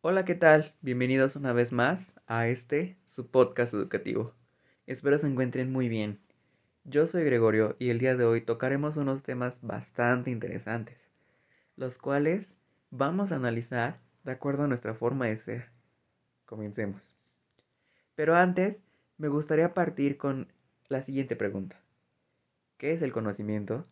[0.00, 0.76] Hola, ¿qué tal?
[0.80, 4.32] Bienvenidos una vez más a este, su podcast educativo.
[4.86, 6.20] Espero se encuentren muy bien.
[6.84, 10.96] Yo soy Gregorio y el día de hoy tocaremos unos temas bastante interesantes,
[11.74, 12.56] los cuales
[12.90, 15.70] vamos a analizar de acuerdo a nuestra forma de ser.
[16.46, 17.12] Comencemos.
[18.14, 18.86] Pero antes,
[19.16, 20.46] me gustaría partir con
[20.86, 21.82] la siguiente pregunta.
[22.76, 23.84] ¿Qué es el conocimiento?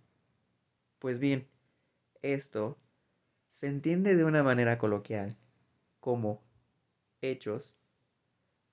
[1.00, 1.48] Pues bien,
[2.22, 2.78] esto
[3.48, 5.36] se entiende de una manera coloquial
[6.06, 6.40] como
[7.20, 7.74] hechos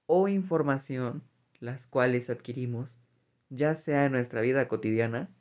[0.06, 1.24] o información
[1.60, 3.00] las cuales adquirimos
[3.50, 5.34] ya sea en nuestra vida cotidiana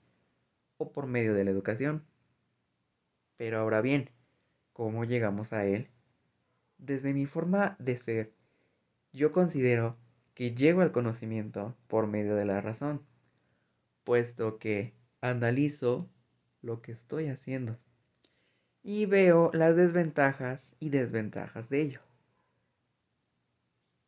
[0.79, 2.03] o por medio de la educación.
[3.37, 4.09] Pero ahora bien,
[4.73, 5.91] ¿cómo llegamos a él?
[6.79, 8.33] Desde mi forma de ser,
[9.13, 9.99] yo considero
[10.33, 13.03] que llego al conocimiento por medio de la razón,
[14.03, 16.09] puesto que analizo
[16.63, 17.77] lo que estoy haciendo
[18.83, 22.01] y veo las desventajas y desventajas de ello.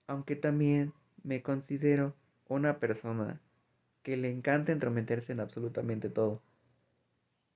[0.06, 2.14] Aunque también me considero
[2.48, 3.41] una persona
[4.03, 6.42] que le encanta entrometerse en absolutamente todo.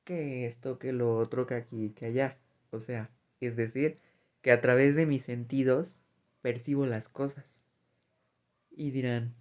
[0.04, 2.38] Que esto, que lo otro, que aquí, que allá.
[2.70, 3.10] O sea,
[3.40, 3.98] es decir,
[4.40, 6.02] que a través de mis sentidos
[6.40, 7.62] percibo las cosas.
[8.70, 9.34] Y dirán,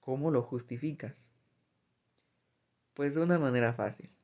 [0.00, 1.26] ¿cómo lo justificas?
[2.94, 4.15] Pues de una manera fácil.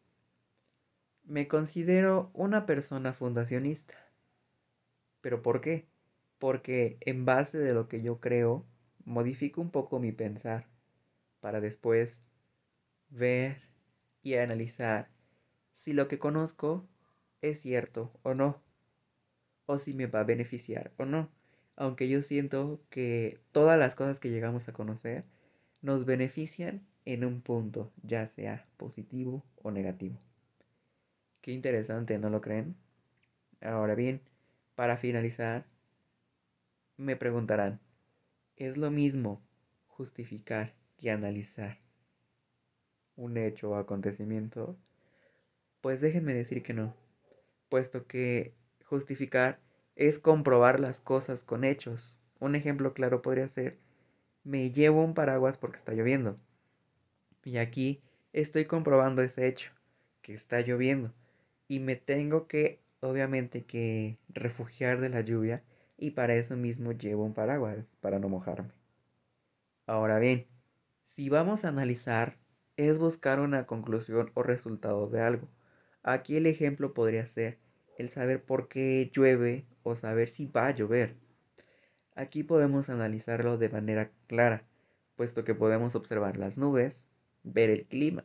[1.24, 3.94] Me considero una persona fundacionista.
[5.20, 5.86] ¿Pero por qué?
[6.38, 8.66] Porque en base de lo que yo creo,
[9.04, 10.66] modifico un poco mi pensar
[11.40, 12.22] para después
[13.08, 13.62] ver
[14.22, 15.08] y analizar
[15.74, 16.86] si lo que conozco
[17.40, 18.62] es cierto o no,
[19.66, 21.30] o si me va a beneficiar o no,
[21.76, 25.24] aunque yo siento que todas las cosas que llegamos a conocer
[25.80, 30.18] nos benefician en un punto, ya sea positivo o negativo.
[31.42, 32.76] Qué interesante, ¿no lo creen?
[33.60, 34.20] Ahora bien,
[34.76, 35.64] para finalizar,
[36.96, 37.80] me preguntarán,
[38.54, 39.42] ¿es lo mismo
[39.88, 41.78] justificar que analizar
[43.16, 44.76] un hecho o acontecimiento?
[45.80, 46.94] Pues déjenme decir que no,
[47.68, 48.54] puesto que
[48.84, 49.58] justificar
[49.96, 52.16] es comprobar las cosas con hechos.
[52.38, 53.78] Un ejemplo claro podría ser,
[54.44, 56.38] me llevo un paraguas porque está lloviendo.
[57.42, 58.00] Y aquí
[58.32, 59.72] estoy comprobando ese hecho,
[60.20, 61.12] que está lloviendo
[61.68, 65.62] y me tengo que, obviamente, que refugiar de la lluvia
[65.96, 68.72] y para eso mismo llevo un paraguas para no mojarme.
[69.86, 70.46] Ahora bien,
[71.02, 72.38] si vamos a analizar,
[72.76, 75.48] es buscar una conclusión o resultado de algo.
[76.02, 77.58] Aquí el ejemplo podría ser
[77.98, 81.16] el saber por qué llueve o saber si va a llover.
[82.14, 84.64] Aquí podemos analizarlo de manera clara,
[85.16, 87.04] puesto que podemos observar las nubes,
[87.42, 88.24] ver el clima,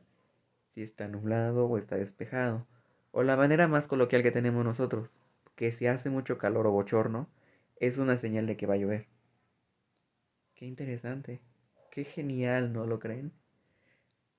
[0.70, 2.66] si está nublado o está despejado,
[3.12, 5.10] o la manera más coloquial que tenemos nosotros,
[5.56, 7.28] que si hace mucho calor o bochorno,
[7.80, 9.08] es una señal de que va a llover.
[10.56, 11.40] Qué interesante,
[11.92, 13.32] qué genial, ¿no lo creen?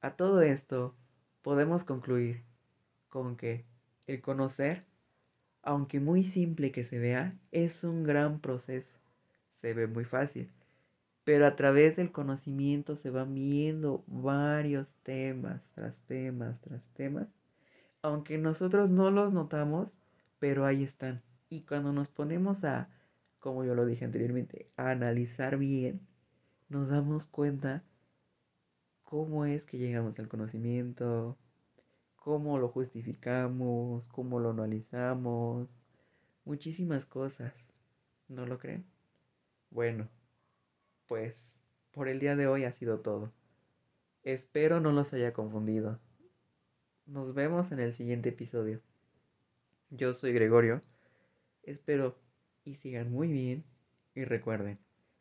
[0.00, 0.94] A todo esto
[1.42, 2.42] podemos concluir
[3.08, 3.64] con que
[4.06, 4.84] el conocer,
[5.62, 8.98] aunque muy simple que se vea, es un gran proceso.
[9.56, 10.50] Se ve muy fácil,
[11.24, 17.28] pero a través del conocimiento se van viendo varios temas tras temas tras temas
[18.08, 19.94] aunque nosotros no los notamos,
[20.38, 21.22] pero ahí están.
[21.48, 22.90] Y cuando nos ponemos a,
[23.38, 26.00] como yo lo dije anteriormente, a analizar bien,
[26.68, 27.84] nos damos cuenta
[29.02, 31.38] cómo es que llegamos al conocimiento,
[32.16, 35.68] cómo lo justificamos, cómo lo analizamos,
[36.44, 37.52] muchísimas cosas.
[38.28, 38.84] ¿No lo creen?
[39.70, 40.08] Bueno,
[41.06, 41.54] pues
[41.92, 43.32] por el día de hoy ha sido todo.
[44.22, 45.98] Espero no los haya confundido.
[47.08, 48.82] Nos vemos en el siguiente episodio.
[49.88, 50.82] Yo soy Gregorio.
[51.62, 52.18] Espero
[52.66, 53.64] y sigan muy bien.
[54.14, 54.78] Y recuerden,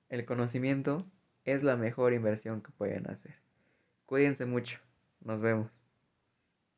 [0.09, 1.05] el conocimiento
[1.45, 3.35] es la mejor inversión que pueden hacer.
[4.05, 4.79] Cuídense mucho.
[5.21, 5.86] Nos vemos.